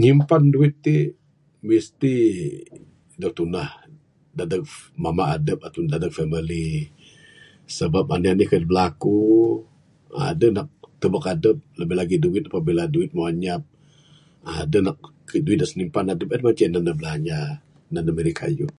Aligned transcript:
Nyimpan 0.00 0.42
duit 0.52 0.74
ti 0.84 0.96
mesti 1.68 2.16
tunah 3.38 3.70
mamba 5.02 5.24
adep 5.36 5.58
ataupun 5.66 5.90
dadeg 5.92 6.16
family 6.18 6.66
sebab 7.78 8.04
anih 8.14 8.32
anih 8.32 8.48
kayuh 8.50 8.68
berlaku 8.70 9.18
adeh 10.28 10.50
nak 10.56 10.68
tubek 11.00 11.26
adep 11.34 11.56
labih 11.78 11.96
labih 11.98 12.76
lagi 12.78 12.92
duit 12.94 13.10
meh 13.16 13.28
anyap 13.32 13.62
uhh 14.48 14.58
adeh 14.62 14.80
nak 14.86 14.96
duit 15.46 15.58
simpan 15.70 16.06
adep 16.12 16.28
en 16.34 16.40
mah 16.44 16.54
nan 16.72 16.82
ne 16.86 16.92
blanya 16.98 17.40
nan 17.92 18.02
ne 18.06 18.10
mirih 18.16 18.36
kayuh. 18.40 18.68